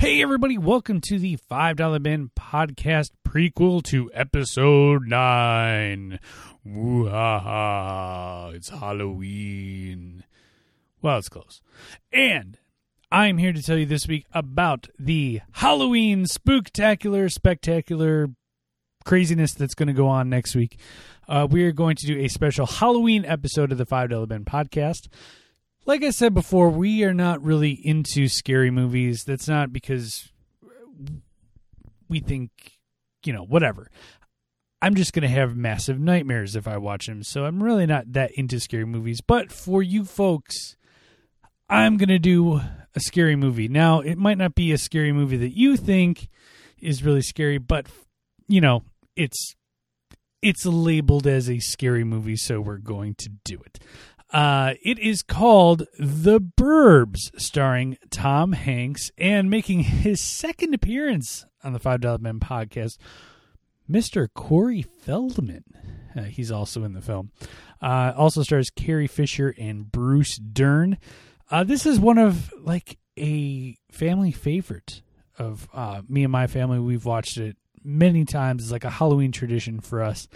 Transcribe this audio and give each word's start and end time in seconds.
Hey, 0.00 0.22
everybody, 0.22 0.58
welcome 0.58 1.00
to 1.02 1.18
the 1.18 1.36
$5 1.50 2.02
Bin 2.02 2.30
podcast 2.34 3.10
prequel 3.26 3.82
to 3.84 4.10
episode 4.12 5.06
9. 5.06 6.18
Woo 6.64 7.08
ha 7.08 7.38
ha, 7.38 8.50
it's 8.54 8.70
Halloween. 8.70 10.24
Well, 11.02 11.18
it's 11.18 11.28
close. 11.28 11.60
And 12.12 12.58
I'm 13.12 13.38
here 13.38 13.52
to 13.52 13.62
tell 13.62 13.76
you 13.76 13.86
this 13.86 14.08
week 14.08 14.26
about 14.32 14.88
the 14.98 15.40
Halloween 15.52 16.24
spooktacular, 16.24 17.30
spectacular 17.30 18.28
craziness 19.04 19.54
that's 19.54 19.74
going 19.74 19.88
to 19.88 19.92
go 19.92 20.06
on 20.06 20.28
next 20.28 20.54
week. 20.54 20.78
Uh, 21.28 21.46
we 21.48 21.64
are 21.64 21.72
going 21.72 21.96
to 21.96 22.06
do 22.06 22.18
a 22.18 22.28
special 22.28 22.66
Halloween 22.66 23.24
episode 23.24 23.72
of 23.72 23.78
the 23.78 23.86
$5 23.86 24.28
Bin 24.28 24.44
podcast 24.44 25.08
like 25.86 26.04
I 26.04 26.10
said 26.10 26.34
before, 26.34 26.68
we 26.68 27.04
are 27.04 27.14
not 27.14 27.42
really 27.42 27.72
into 27.72 28.28
scary 28.28 28.70
movies. 28.70 29.24
That's 29.24 29.48
not 29.48 29.72
because 29.72 30.30
we 32.08 32.20
think, 32.20 32.50
you 33.24 33.32
know, 33.32 33.42
whatever. 33.42 33.90
I'm 34.82 34.94
just 34.94 35.12
going 35.12 35.22
to 35.22 35.28
have 35.28 35.56
massive 35.56 35.98
nightmares 35.98 36.56
if 36.56 36.66
I 36.66 36.76
watch 36.76 37.06
them. 37.06 37.22
So 37.22 37.44
I'm 37.44 37.62
really 37.62 37.86
not 37.86 38.12
that 38.12 38.30
into 38.32 38.60
scary 38.60 38.86
movies. 38.86 39.20
But 39.20 39.52
for 39.52 39.82
you 39.82 40.04
folks, 40.04 40.76
I'm 41.68 41.96
going 41.96 42.08
to 42.08 42.18
do 42.18 42.60
a 42.94 43.00
scary 43.00 43.36
movie. 43.36 43.68
Now, 43.68 44.00
it 44.00 44.16
might 44.16 44.38
not 44.38 44.54
be 44.54 44.72
a 44.72 44.78
scary 44.78 45.12
movie 45.12 45.36
that 45.38 45.56
you 45.56 45.76
think 45.76 46.28
is 46.78 47.04
really 47.04 47.22
scary, 47.22 47.58
but 47.58 47.86
you 48.48 48.60
know, 48.60 48.82
it's 49.20 49.54
it's 50.40 50.64
labeled 50.64 51.26
as 51.26 51.50
a 51.50 51.58
scary 51.58 52.04
movie, 52.04 52.36
so 52.36 52.62
we're 52.62 52.78
going 52.78 53.14
to 53.16 53.28
do 53.44 53.60
it. 53.66 53.78
Uh, 54.32 54.74
it 54.82 54.98
is 54.98 55.22
called 55.22 55.86
The 55.98 56.40
Burbs, 56.40 57.30
starring 57.36 57.98
Tom 58.10 58.52
Hanks 58.52 59.10
and 59.18 59.50
making 59.50 59.80
his 59.80 60.20
second 60.20 60.72
appearance 60.72 61.44
on 61.62 61.74
the 61.74 61.80
$5 61.80 62.22
Bin 62.22 62.40
podcast, 62.40 62.96
Mr. 63.90 64.28
Corey 64.32 64.80
Feldman. 64.80 65.64
Uh, 66.16 66.22
he's 66.22 66.50
also 66.50 66.84
in 66.84 66.94
the 66.94 67.02
film. 67.02 67.32
Uh, 67.82 68.12
also 68.16 68.42
stars 68.42 68.70
Carrie 68.70 69.06
Fisher 69.06 69.54
and 69.58 69.92
Bruce 69.92 70.36
Dern. 70.36 70.96
Uh, 71.50 71.64
this 71.64 71.84
is 71.84 72.00
one 72.00 72.16
of 72.16 72.50
like 72.58 72.98
a 73.18 73.76
family 73.90 74.32
favorite 74.32 75.02
of 75.38 75.68
uh, 75.74 76.00
me 76.08 76.22
and 76.22 76.32
my 76.32 76.46
family. 76.46 76.78
We've 76.78 77.04
watched 77.04 77.36
it 77.36 77.56
many 77.82 78.24
times. 78.24 78.62
It's 78.62 78.72
like 78.72 78.84
a 78.84 78.90
Halloween 78.90 79.32
tradition 79.32 79.80
for 79.80 80.02
us 80.02 80.28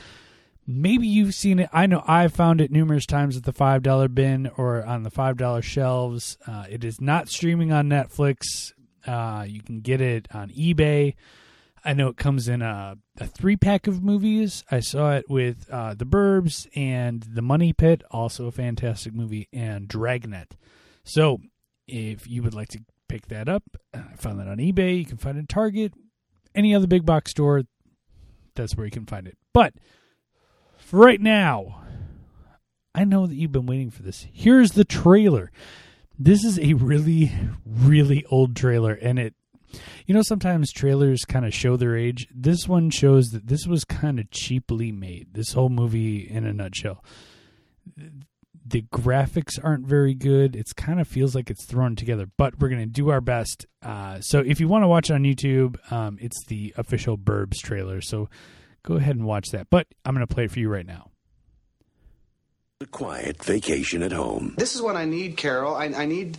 maybe 0.67 1.06
you've 1.06 1.34
seen 1.34 1.59
it. 1.59 1.69
I 1.73 1.86
know 1.86 2.03
I've 2.06 2.33
found 2.33 2.61
it 2.61 2.70
numerous 2.70 3.06
times 3.06 3.36
at 3.36 3.45
the 3.45 3.53
five 3.53 3.83
dollar 3.83 4.09
bin 4.09 4.51
or 4.56 4.84
on 4.84 5.03
the 5.03 5.11
five 5.11 5.36
dollar 5.36 5.62
shelves. 5.62 6.39
Uh, 6.47 6.64
it 6.69 6.84
is 6.84 7.01
not 7.01 7.28
streaming 7.28 7.73
on 7.73 7.89
Netflix. 7.89 8.73
Uh, 9.06 9.45
you 9.47 9.62
can 9.62 9.81
get 9.81 10.01
it 10.01 10.28
on 10.33 10.51
eBay. 10.51 11.14
I 11.84 11.92
know 11.92 12.09
it 12.09 12.17
comes 12.17 12.48
in 12.48 12.62
a, 12.62 12.97
a 13.19 13.27
three 13.27 13.56
pack 13.56 13.86
of 13.86 14.03
movies. 14.03 14.64
I 14.70 14.81
saw 14.81 15.12
it 15.12 15.29
with 15.29 15.69
uh, 15.70 15.92
The 15.92 16.06
Burbs 16.06 16.67
and 16.75 17.23
The 17.23 17.42
Money 17.42 17.75
Pit, 17.75 18.03
also 18.11 18.47
a 18.47 18.53
fantastic 18.53 19.12
movie, 19.14 19.48
and 19.53 19.86
Dragnet. 19.86 20.56
So 21.05 21.41
if 21.86 22.27
you 22.27 22.42
would 22.42 22.55
like 22.55 22.69
to 22.69 22.81
pick 23.11 23.29
that 23.29 23.51
up, 23.51 23.64
uh, 23.92 24.01
I 24.12 24.17
found 24.17 24.41
that 24.41 24.48
on 24.48 24.56
eBay. 24.56 24.98
You 24.98 25.05
can 25.05 25.19
find 25.19 25.36
it 25.36 25.42
at 25.42 25.48
Target, 25.51 25.92
any 26.55 26.74
other 26.74 26.86
big 26.86 27.05
box 27.05 27.30
store. 27.30 27.62
That's 28.55 28.77
where 28.77 28.86
you 28.86 28.92
can 28.92 29.06
find 29.06 29.27
it. 29.27 29.36
But 29.52 29.74
for 30.78 30.98
right 30.98 31.20
now, 31.20 31.83
I 32.94 33.05
know 33.05 33.27
that 33.27 33.34
you've 33.34 33.52
been 33.52 33.66
waiting 33.66 33.91
for 33.91 34.02
this. 34.02 34.27
Here's 34.33 34.72
the 34.72 34.84
trailer. 34.84 35.50
This 36.19 36.44
is 36.44 36.58
a 36.61 36.74
really, 36.74 37.33
really 37.67 38.24
old 38.27 38.55
trailer, 38.55 38.92
and 38.95 39.18
it, 39.18 39.34
you 40.06 40.14
know, 40.14 40.23
sometimes 40.23 40.70
trailers 40.70 41.24
kind 41.24 41.45
of 41.45 41.52
show 41.52 41.77
their 41.77 41.96
age. 41.96 42.29
This 42.33 42.68
one 42.68 42.90
shows 42.90 43.33
that 43.33 43.48
this 43.48 43.67
was 43.67 43.84
kind 43.84 44.20
of 44.20 44.30
cheaply 44.30 44.92
made. 44.92 45.29
This 45.33 45.55
whole 45.55 45.70
movie, 45.70 46.18
in 46.18 46.46
a 46.46 46.52
nutshell. 46.52 47.05
The 48.67 48.83
graphics 48.83 49.63
aren't 49.63 49.86
very 49.86 50.14
good. 50.14 50.57
It 50.57 50.75
kind 50.75 50.98
of 50.98 51.07
feels 51.07 51.35
like 51.35 51.51
it's 51.51 51.67
thrown 51.67 51.97
together, 51.97 52.30
but 52.39 52.58
we're 52.58 52.70
going 52.70 52.80
to 52.80 52.86
do 52.86 53.11
our 53.11 53.20
best. 53.20 53.67
Uh, 53.83 54.20
so 54.20 54.39
if 54.39 54.58
you 54.58 54.69
want 54.69 54.85
to 54.85 54.89
watch 54.89 55.11
it 55.11 55.14
on 55.14 55.23
YouTube, 55.23 55.77
um, 55.92 56.17
it's 56.19 56.47
the 56.47 56.73
official 56.79 57.19
Burbs 57.19 57.58
trailer. 57.58 58.01
So 58.01 58.30
go 58.83 58.95
ahead 58.95 59.17
and 59.17 59.27
watch 59.27 59.51
that. 59.51 59.69
But 59.69 59.89
I'm 60.07 60.14
going 60.14 60.27
to 60.27 60.35
play 60.35 60.45
it 60.45 60.51
for 60.51 60.61
you 60.61 60.70
right 60.70 60.86
now. 60.86 61.11
A 62.80 62.86
quiet 62.86 63.45
vacation 63.45 64.03
at 64.03 64.13
home. 64.13 64.55
This 64.57 64.74
is 64.74 64.80
what 64.80 64.97
I 64.97 65.05
need, 65.05 65.36
Carol. 65.36 65.74
I, 65.74 65.85
I 65.86 66.07
need 66.07 66.39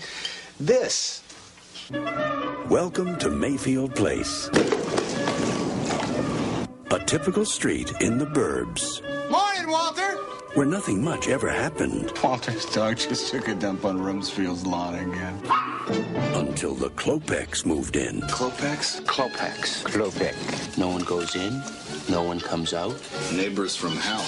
this. 0.60 1.22
Welcome 2.70 3.18
to 3.20 3.30
Mayfield 3.30 3.94
Place. 3.94 4.50
A 6.90 7.00
typical 7.06 7.46
street 7.46 7.92
in 8.02 8.18
the 8.18 8.26
burbs. 8.26 9.02
Morning, 9.30 9.70
Walter. 9.70 10.25
Where 10.56 10.66
nothing 10.66 11.04
much 11.04 11.28
ever 11.28 11.50
happened. 11.50 12.14
Walter's 12.24 12.66
dog 12.68 12.96
just 12.96 13.30
took 13.30 13.50
a 13.50 13.56
dump 13.56 13.84
on 13.84 14.02
Rumsfield's 14.02 14.66
lawn 14.66 14.96
again. 14.96 15.38
Until 16.34 16.74
the 16.74 16.92
Klopeks 16.92 17.66
moved 17.66 17.98
in. 17.98 18.22
Klopeks? 18.22 19.02
Klopeks. 19.02 19.84
Klopek. 19.84 20.78
No 20.78 20.88
one 20.88 21.04
goes 21.04 21.36
in, 21.36 21.62
no 22.08 22.24
one 22.24 22.40
comes 22.40 22.74
out. 22.74 22.96
Neighbors 23.34 23.76
from 23.76 23.98
hell. 23.98 24.24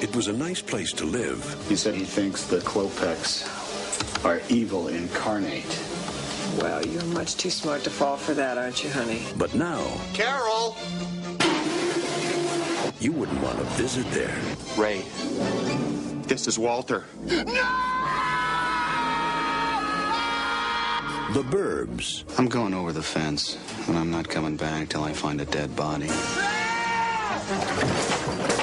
It 0.00 0.14
was 0.14 0.28
a 0.28 0.32
nice 0.32 0.62
place 0.62 0.92
to 0.92 1.04
live. 1.04 1.42
He 1.68 1.74
said 1.74 1.96
he 1.96 2.04
thinks 2.04 2.44
the 2.44 2.58
Klopeks 2.58 3.44
are 4.24 4.40
evil 4.48 4.86
incarnate. 4.86 5.82
Well, 6.60 6.86
you're 6.86 7.02
much 7.06 7.36
too 7.36 7.50
smart 7.50 7.82
to 7.84 7.90
fall 7.90 8.16
for 8.16 8.34
that, 8.34 8.56
aren't 8.56 8.84
you, 8.84 8.90
honey? 8.90 9.22
But 9.36 9.52
now, 9.52 9.84
Carol! 10.14 10.76
You 13.00 13.12
wouldn't 13.12 13.40
want 13.42 13.58
to 13.58 13.64
visit 13.64 14.06
there. 14.12 14.34
Ray, 14.76 15.04
This 16.26 16.46
is 16.48 16.58
Walter. 16.58 17.04
No! 17.24 17.42
The 21.32 21.42
Burbs. 21.42 22.24
I'm 22.38 22.46
going 22.48 22.72
over 22.72 22.92
the 22.92 23.02
fence, 23.02 23.58
and 23.88 23.98
I'm 23.98 24.10
not 24.10 24.28
coming 24.28 24.56
back 24.56 24.88
till 24.88 25.04
I 25.04 25.12
find 25.12 25.40
a 25.40 25.44
dead 25.44 25.74
body. 25.76 26.08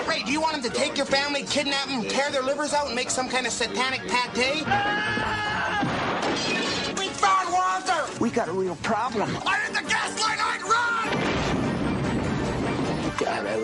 Ray, 0.08 0.24
do 0.24 0.32
you 0.32 0.42
want 0.42 0.56
him 0.58 0.64
to 0.64 0.70
take 0.70 0.98
your 0.98 1.06
family, 1.06 1.44
kidnap 1.44 1.88
them, 1.88 2.04
tear 2.04 2.32
their 2.32 2.42
livers 2.42 2.74
out, 2.74 2.88
and 2.88 2.96
make 2.96 3.10
some 3.10 3.30
kind 3.30 3.46
of 3.46 3.54
satanic 3.54 4.02
pate? 4.34 4.66
We 6.98 7.08
found 7.10 7.54
Walter! 7.54 8.20
We 8.20 8.30
got 8.30 8.48
a 8.50 8.54
real 8.54 8.76
problem. 8.78 9.30
I 9.46 9.58
hit 9.60 9.74
the 9.74 9.88
gas 9.88 10.20
line, 10.22 10.40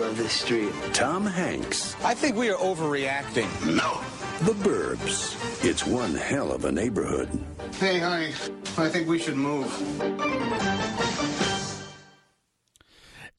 God, 0.00 0.04
I 0.04 0.08
love 0.08 0.16
this 0.16 0.32
street. 0.32 0.72
Tom 0.92 1.26
Hanks. 1.26 1.94
I 2.02 2.14
think 2.14 2.36
we 2.36 2.48
are 2.50 2.56
overreacting. 2.56 3.48
No. 3.66 4.00
The 4.46 4.52
Burbs. 4.52 5.64
It's 5.64 5.86
one 5.86 6.14
hell 6.14 6.52
of 6.52 6.64
a 6.64 6.72
neighborhood. 6.72 7.28
Hey, 7.74 7.98
honey, 7.98 8.32
I 8.78 8.88
think 8.88 9.08
we 9.08 9.18
should 9.18 9.36
move. 9.36 9.66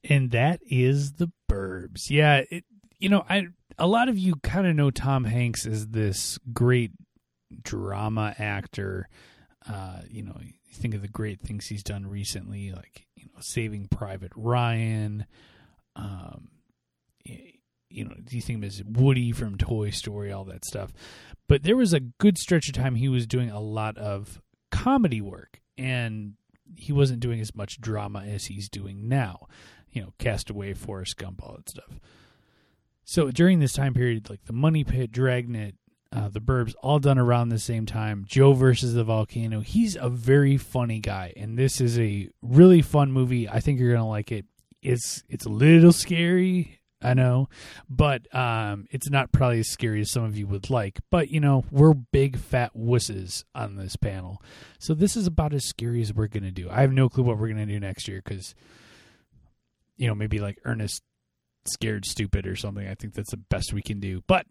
and 0.04 0.32
that 0.32 0.60
is 0.70 1.14
the 1.14 1.32
Burbs. 1.50 2.10
Yeah, 2.10 2.44
it, 2.50 2.66
you 3.00 3.10
know, 3.10 3.26
I 3.28 3.48
a 3.80 3.88
lot 3.88 4.10
of 4.10 4.18
you 4.18 4.36
kind 4.38 4.68
of 4.68 4.76
know 4.76 4.92
Tom 4.92 5.24
Hanks 5.24 5.66
as 5.66 5.88
this 5.88 6.38
great 6.54 6.92
drama 7.64 8.36
actor. 8.38 9.10
Uh, 9.68 10.02
you 10.08 10.22
know, 10.22 10.38
you 10.40 10.54
think 10.74 10.94
of 10.94 11.02
the 11.02 11.08
great 11.08 11.40
things 11.40 11.68
he's 11.68 11.84
done 11.84 12.06
recently, 12.06 12.72
like 12.72 13.08
you 13.16 13.26
know, 13.26 13.42
Saving 13.42 13.88
Private 13.88 14.32
Ryan. 14.36 15.26
Um, 15.96 16.50
you 17.92 18.06
know, 18.06 18.16
do 18.24 18.36
you 18.36 18.42
think 18.42 18.60
of 18.60 18.64
as 18.64 18.84
Woody 18.84 19.32
from 19.32 19.58
Toy 19.58 19.90
Story, 19.90 20.32
all 20.32 20.46
that 20.46 20.66
stuff? 20.66 20.94
But 21.48 21.64
there 21.64 21.76
was 21.76 21.94
a 21.94 22.00
good 22.00 22.38
stretch 22.38 22.68
of 22.70 22.74
time 22.74 22.96
he 22.96 23.10
was 23.10 23.28
doing 23.28 23.50
a 23.50 23.60
lot 23.60 23.98
of 23.98 24.42
comedy 24.72 25.22
work, 25.22 25.62
and 25.78 26.36
he 26.76 26.94
wasn't 26.94 27.20
doing 27.20 27.42
as 27.42 27.54
much 27.54 27.82
drama 27.82 28.22
as 28.22 28.46
he's 28.46 28.70
doing 28.70 29.10
now. 29.10 29.48
You 29.92 30.04
know, 30.04 30.14
Castaway, 30.18 30.74
Forrest 30.74 31.18
Gump, 31.18 31.44
all 31.44 31.58
that 31.58 31.70
stuff. 31.70 32.00
So 33.04 33.30
during 33.30 33.60
this 33.60 33.74
time 33.74 33.94
period, 33.94 34.30
like 34.30 34.46
the 34.46 34.54
Money 34.54 34.86
Pit, 34.86 35.12
Dragnet, 35.12 35.76
uh, 36.14 36.30
the 36.30 36.40
Burbs, 36.40 36.74
all 36.82 37.00
done 37.00 37.18
around 37.18 37.50
the 37.50 37.60
same 37.60 37.86
time. 37.86 38.26
Joe 38.28 38.54
versus 38.54 38.94
the 38.94 39.04
volcano. 39.04 39.60
He's 39.60 39.98
a 39.98 40.10
very 40.10 40.56
funny 40.58 41.00
guy, 41.00 41.34
and 41.36 41.58
this 41.58 41.82
is 41.82 42.00
a 42.00 42.30
really 42.42 42.82
fun 42.82 43.12
movie. 43.12 43.50
I 43.50 43.60
think 43.60 43.80
you're 43.80 43.94
gonna 43.94 44.08
like 44.08 44.32
it. 44.32 44.46
It's 44.82 45.24
it's 45.30 45.46
a 45.46 45.50
little 45.50 45.92
scary, 45.92 46.80
I 47.02 47.14
know, 47.14 47.50
but 47.90 48.34
um, 48.36 48.88
it's 48.92 49.10
not 49.10 49.32
probably 49.32 49.60
as 49.60 49.70
scary 49.70 50.02
as 50.02 50.12
some 50.12 50.24
of 50.24 50.38
you 50.38 50.48
would 50.48 50.70
like. 50.70 51.00
But 51.10 51.30
you 51.30 51.40
know, 51.40 51.66
we're 51.72 51.94
big 51.94 52.38
fat 52.38 52.72
wusses 52.76 53.44
on 53.54 53.76
this 53.76 53.96
panel, 53.96 54.42
so 54.80 54.94
this 54.94 55.16
is 55.16 55.28
about 55.28 55.54
as 55.54 55.66
scary 55.66 56.02
as 56.02 56.14
we're 56.14 56.28
gonna 56.28 56.52
do. 56.52 56.70
I 56.70 56.82
have 56.82 56.94
no 56.94 57.10
clue 57.10 57.24
what 57.24 57.38
we're 57.38 57.50
gonna 57.50 57.66
do 57.66 57.80
next 57.80 58.08
year 58.08 58.22
because, 58.24 58.56
you 59.98 60.08
know, 60.08 60.16
maybe 60.16 60.40
like 60.40 60.60
Ernest 60.66 61.04
scared 61.68 62.06
stupid 62.06 62.48
or 62.48 62.56
something. 62.56 62.88
I 62.88 62.96
think 62.96 63.14
that's 63.14 63.32
the 63.32 63.38
best 63.38 63.74
we 63.74 63.82
can 63.82 64.00
do. 64.00 64.24
But 64.28 64.46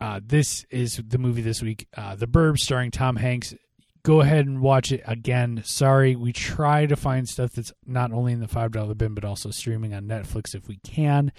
uh, 0.00 0.20
this 0.24 0.64
is 0.70 1.00
the 1.06 1.18
movie 1.18 1.42
this 1.42 1.62
week, 1.62 1.86
uh, 1.96 2.16
The 2.16 2.26
Burbs, 2.26 2.58
starring 2.58 2.90
Tom 2.90 3.16
Hanks. 3.16 3.54
Go 4.04 4.20
ahead 4.20 4.46
and 4.46 4.60
watch 4.60 4.90
it 4.90 5.02
again. 5.06 5.62
Sorry, 5.64 6.16
we 6.16 6.32
try 6.32 6.86
to 6.86 6.96
find 6.96 7.28
stuff 7.28 7.52
that's 7.52 7.72
not 7.86 8.12
only 8.12 8.32
in 8.32 8.40
the 8.40 8.48
five 8.48 8.72
dollar 8.72 8.94
bin 8.94 9.14
but 9.14 9.24
also 9.24 9.50
streaming 9.50 9.94
on 9.94 10.04
Netflix 10.04 10.54
if 10.54 10.66
we 10.66 10.78
can. 10.78 11.32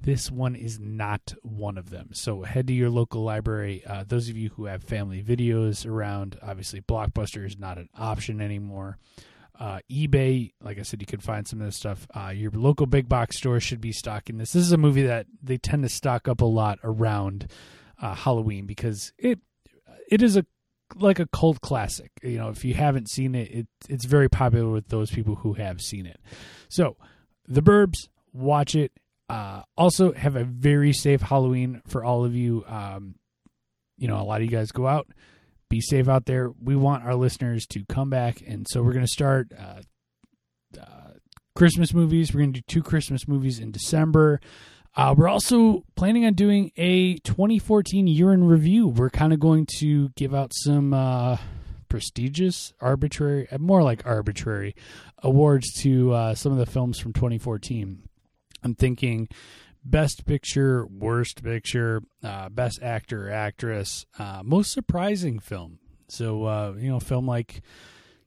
This 0.00 0.30
one 0.30 0.54
is 0.54 0.78
not 0.78 1.32
one 1.42 1.78
of 1.78 1.88
them. 1.88 2.10
So 2.12 2.42
head 2.42 2.66
to 2.66 2.74
your 2.74 2.90
local 2.90 3.22
library. 3.22 3.82
Uh, 3.86 4.04
those 4.06 4.28
of 4.28 4.36
you 4.36 4.50
who 4.50 4.66
have 4.66 4.82
family 4.82 5.22
videos 5.22 5.86
around, 5.86 6.38
obviously 6.42 6.82
Blockbuster 6.82 7.46
is 7.46 7.58
not 7.58 7.78
an 7.78 7.88
option 7.98 8.42
anymore. 8.42 8.98
Uh, 9.58 9.78
eBay, 9.90 10.52
like 10.60 10.78
I 10.78 10.82
said, 10.82 11.00
you 11.00 11.06
can 11.06 11.20
find 11.20 11.48
some 11.48 11.60
of 11.60 11.66
this 11.66 11.76
stuff. 11.76 12.06
Uh, 12.14 12.32
your 12.34 12.50
local 12.50 12.84
big 12.84 13.08
box 13.08 13.38
store 13.38 13.60
should 13.60 13.80
be 13.80 13.92
stocking 13.92 14.36
this. 14.36 14.52
This 14.52 14.64
is 14.64 14.72
a 14.72 14.76
movie 14.76 15.04
that 15.04 15.26
they 15.42 15.56
tend 15.56 15.84
to 15.84 15.88
stock 15.88 16.28
up 16.28 16.42
a 16.42 16.46
lot 16.46 16.80
around 16.84 17.50
uh, 18.02 18.14
Halloween 18.14 18.66
because 18.66 19.12
it 19.16 19.38
it 20.10 20.20
is 20.20 20.36
a 20.36 20.44
like 20.96 21.18
a 21.18 21.26
cult 21.26 21.60
classic. 21.60 22.10
You 22.22 22.38
know, 22.38 22.48
if 22.48 22.64
you 22.64 22.74
haven't 22.74 23.08
seen 23.08 23.34
it, 23.34 23.50
it 23.50 23.66
it's 23.88 24.04
very 24.04 24.28
popular 24.28 24.70
with 24.70 24.88
those 24.88 25.10
people 25.10 25.36
who 25.36 25.54
have 25.54 25.80
seen 25.80 26.06
it. 26.06 26.20
So, 26.68 26.96
The 27.46 27.62
Burbs, 27.62 28.08
watch 28.32 28.74
it. 28.74 28.92
Uh, 29.28 29.62
also, 29.76 30.12
have 30.12 30.36
a 30.36 30.44
very 30.44 30.92
safe 30.92 31.22
Halloween 31.22 31.80
for 31.86 32.04
all 32.04 32.24
of 32.24 32.34
you. 32.34 32.64
Um, 32.66 33.14
you 33.96 34.08
know, 34.08 34.20
a 34.20 34.24
lot 34.24 34.40
of 34.40 34.44
you 34.44 34.50
guys 34.50 34.70
go 34.70 34.86
out. 34.86 35.08
Be 35.70 35.80
safe 35.80 36.08
out 36.08 36.26
there. 36.26 36.50
We 36.62 36.76
want 36.76 37.04
our 37.04 37.14
listeners 37.14 37.66
to 37.68 37.84
come 37.88 38.10
back, 38.10 38.42
and 38.46 38.66
so 38.68 38.82
we're 38.82 38.92
going 38.92 39.06
to 39.06 39.10
start 39.10 39.52
uh, 39.58 39.80
uh, 40.78 41.10
Christmas 41.56 41.94
movies. 41.94 42.34
We're 42.34 42.40
going 42.40 42.52
to 42.52 42.60
do 42.60 42.64
two 42.66 42.82
Christmas 42.82 43.26
movies 43.26 43.58
in 43.58 43.72
December. 43.72 44.40
Uh, 44.96 45.12
we're 45.16 45.28
also 45.28 45.84
planning 45.96 46.24
on 46.24 46.34
doing 46.34 46.70
a 46.76 47.14
2014 47.18 48.06
year 48.06 48.32
in 48.32 48.44
review. 48.44 48.86
We're 48.86 49.10
kind 49.10 49.32
of 49.32 49.40
going 49.40 49.66
to 49.80 50.10
give 50.10 50.34
out 50.34 50.52
some 50.54 50.94
uh, 50.94 51.38
prestigious, 51.88 52.72
arbitrary, 52.80 53.48
more 53.58 53.82
like 53.82 54.06
arbitrary 54.06 54.76
awards 55.18 55.72
to 55.82 56.12
uh, 56.12 56.34
some 56.36 56.52
of 56.52 56.58
the 56.58 56.66
films 56.66 57.00
from 57.00 57.12
2014. 57.12 58.02
I'm 58.62 58.74
thinking 58.76 59.28
best 59.84 60.26
picture, 60.26 60.86
worst 60.86 61.42
picture, 61.42 62.00
uh, 62.22 62.48
best 62.48 62.80
actor, 62.80 63.30
actress, 63.30 64.06
uh, 64.18 64.42
most 64.44 64.72
surprising 64.72 65.40
film. 65.40 65.80
So, 66.08 66.44
uh, 66.44 66.74
you 66.78 66.88
know, 66.88 67.00
film 67.00 67.26
like, 67.26 67.62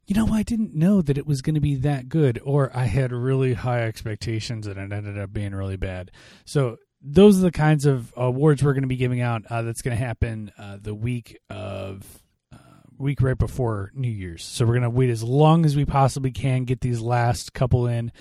you 0.07 0.15
know, 0.15 0.33
I 0.33 0.41
didn't 0.41 0.73
know 0.73 1.01
that 1.01 1.17
it 1.17 1.27
was 1.27 1.41
going 1.41 1.55
to 1.55 1.61
be 1.61 1.75
that 1.75 2.07
good, 2.09 2.39
or 2.43 2.71
I 2.73 2.85
had 2.85 3.11
really 3.11 3.53
high 3.53 3.81
expectations 3.81 4.65
and 4.65 4.79
it 4.79 4.95
ended 4.95 5.19
up 5.19 5.33
being 5.33 5.53
really 5.53 5.77
bad. 5.77 6.11
So, 6.45 6.77
those 6.99 7.37
are 7.37 7.41
the 7.41 7.51
kinds 7.51 7.85
of 7.85 8.11
awards 8.17 8.63
we're 8.63 8.73
going 8.73 8.81
to 8.81 8.87
be 8.87 8.95
giving 8.95 9.21
out. 9.21 9.43
Uh, 9.49 9.61
that's 9.61 9.83
going 9.83 9.95
to 9.95 10.03
happen 10.03 10.51
uh, 10.57 10.77
the 10.81 10.95
week 10.95 11.37
of 11.47 12.03
uh, 12.51 12.57
week 12.97 13.21
right 13.21 13.37
before 13.37 13.91
New 13.93 14.09
Year's. 14.09 14.43
So 14.43 14.65
we're 14.65 14.73
going 14.73 14.81
to 14.81 14.89
wait 14.89 15.11
as 15.11 15.23
long 15.23 15.63
as 15.63 15.75
we 15.75 15.85
possibly 15.85 16.31
can, 16.31 16.63
get 16.63 16.81
these 16.81 16.99
last 16.99 17.53
couple 17.53 17.85
in, 17.85 18.11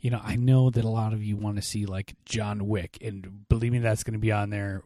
you 0.00 0.10
know, 0.10 0.20
I 0.22 0.36
know 0.36 0.70
that 0.70 0.84
a 0.84 0.88
lot 0.88 1.12
of 1.12 1.24
you 1.24 1.36
want 1.36 1.56
to 1.56 1.62
see 1.62 1.86
like 1.86 2.14
John 2.24 2.68
Wick, 2.68 2.98
and 3.00 3.48
believe 3.48 3.72
me, 3.72 3.78
that's 3.78 4.04
going 4.04 4.12
to 4.12 4.20
be 4.20 4.32
on 4.32 4.50
there. 4.50 4.82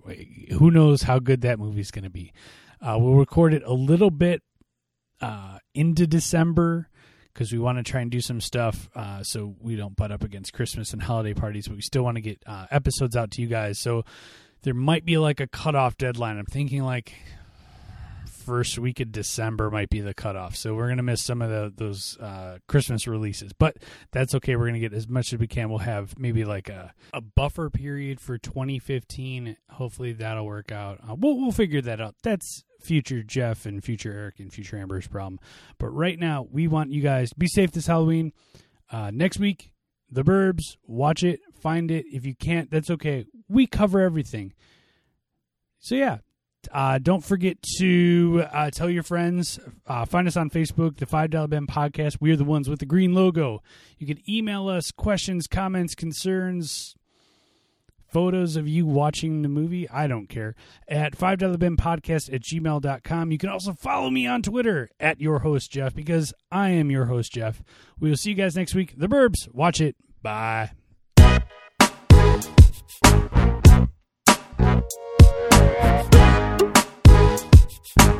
Who 0.52 0.70
knows 0.70 1.02
how 1.02 1.18
good 1.18 1.40
that 1.42 1.58
movie's 1.58 1.90
going 1.90 2.04
to 2.04 2.10
be? 2.10 2.32
Uh, 2.80 2.96
we'll 2.98 3.14
record 3.14 3.52
it 3.52 3.62
a 3.66 3.74
little 3.74 4.10
bit 4.10 4.42
uh, 5.20 5.58
into 5.74 6.06
December 6.06 6.88
because 7.32 7.52
we 7.52 7.58
want 7.58 7.78
to 7.78 7.84
try 7.84 8.00
and 8.00 8.10
do 8.10 8.20
some 8.20 8.40
stuff 8.40 8.90
uh, 8.94 9.22
so 9.22 9.54
we 9.60 9.76
don't 9.76 9.96
butt 9.96 10.10
up 10.10 10.22
against 10.22 10.52
Christmas 10.52 10.92
and 10.92 11.02
holiday 11.02 11.34
parties, 11.34 11.68
but 11.68 11.76
we 11.76 11.82
still 11.82 12.02
want 12.02 12.16
to 12.16 12.20
get 12.20 12.42
uh, 12.46 12.66
episodes 12.70 13.16
out 13.16 13.30
to 13.32 13.40
you 13.40 13.46
guys. 13.46 13.78
So 13.78 14.04
there 14.62 14.74
might 14.74 15.04
be 15.04 15.16
like 15.16 15.40
a 15.40 15.46
cutoff 15.46 15.96
deadline. 15.96 16.38
I'm 16.38 16.46
thinking 16.46 16.82
like 16.82 17.14
first 18.50 18.78
week 18.78 19.00
of 19.00 19.12
December 19.12 19.70
might 19.70 19.90
be 19.90 20.00
the 20.00 20.14
cutoff. 20.14 20.56
So 20.56 20.74
we're 20.74 20.88
gonna 20.88 21.02
miss 21.02 21.22
some 21.22 21.40
of 21.40 21.50
the, 21.50 21.72
those 21.76 22.18
uh, 22.18 22.58
Christmas 22.66 23.06
releases, 23.06 23.52
but 23.52 23.76
that's 24.10 24.34
okay. 24.34 24.56
We're 24.56 24.66
gonna 24.66 24.80
get 24.80 24.92
as 24.92 25.08
much 25.08 25.32
as 25.32 25.38
we 25.38 25.46
can. 25.46 25.68
We'll 25.68 25.78
have 25.78 26.18
maybe 26.18 26.44
like 26.44 26.68
a, 26.68 26.92
a 27.12 27.20
buffer 27.20 27.70
period 27.70 28.20
for 28.20 28.38
2015. 28.38 29.56
Hopefully 29.70 30.12
that'll 30.14 30.46
work 30.46 30.72
out. 30.72 30.98
Uh, 31.08 31.14
we'll 31.16 31.38
we'll 31.38 31.52
figure 31.52 31.80
that 31.82 32.00
out. 32.00 32.16
That's 32.22 32.64
future 32.80 33.22
Jeff 33.22 33.66
and 33.66 33.82
future 33.82 34.12
Eric 34.12 34.40
and 34.40 34.52
future 34.52 34.78
Amber's 34.78 35.06
problem. 35.06 35.38
But 35.78 35.88
right 35.88 36.18
now, 36.18 36.46
we 36.50 36.68
want 36.68 36.90
you 36.90 37.02
guys 37.02 37.32
be 37.32 37.46
safe 37.46 37.72
this 37.72 37.86
Halloween. 37.86 38.32
Uh, 38.90 39.10
next 39.12 39.38
week, 39.38 39.72
The 40.10 40.22
Burbs. 40.24 40.76
Watch 40.86 41.22
it, 41.22 41.40
find 41.60 41.90
it. 41.90 42.06
If 42.10 42.26
you 42.26 42.34
can't, 42.34 42.70
that's 42.70 42.90
okay. 42.90 43.26
We 43.48 43.66
cover 43.66 44.00
everything. 44.00 44.52
So 45.78 45.94
yeah, 45.94 46.18
uh, 46.72 46.98
don't 46.98 47.24
forget 47.24 47.56
to 47.78 48.44
uh, 48.52 48.70
tell 48.70 48.90
your 48.90 49.02
friends. 49.02 49.58
Uh, 49.86 50.04
find 50.04 50.28
us 50.28 50.36
on 50.36 50.50
Facebook, 50.50 50.98
the 50.98 51.06
Five 51.06 51.30
Dollar 51.30 51.48
Bin 51.48 51.66
Podcast. 51.66 52.18
We're 52.20 52.36
the 52.36 52.44
ones 52.44 52.68
with 52.68 52.80
the 52.80 52.86
green 52.86 53.14
logo. 53.14 53.62
You 53.98 54.06
can 54.06 54.18
email 54.28 54.68
us 54.68 54.90
questions, 54.90 55.46
comments, 55.46 55.94
concerns, 55.94 56.94
photos 58.10 58.56
of 58.56 58.68
you 58.68 58.86
watching 58.86 59.42
the 59.42 59.48
movie. 59.48 59.88
I 59.88 60.06
don't 60.06 60.28
care. 60.28 60.54
At 60.88 61.16
$5binpodcast 61.16 62.32
at 62.32 62.42
gmail.com. 62.42 63.30
You 63.30 63.38
can 63.38 63.48
also 63.48 63.72
follow 63.72 64.10
me 64.10 64.26
on 64.26 64.42
Twitter 64.42 64.90
at 64.98 65.20
your 65.20 65.40
host, 65.40 65.70
Jeff, 65.70 65.94
because 65.94 66.32
I 66.50 66.70
am 66.70 66.90
your 66.90 67.06
host, 67.06 67.32
Jeff. 67.32 67.62
We 67.98 68.08
will 68.10 68.16
see 68.16 68.30
you 68.30 68.36
guys 68.36 68.56
next 68.56 68.74
week. 68.74 68.94
The 68.96 69.08
Burbs, 69.08 69.52
watch 69.52 69.80
it. 69.80 69.96
Bye. 70.22 70.72
Thank 74.62 74.84
you. 77.98 78.19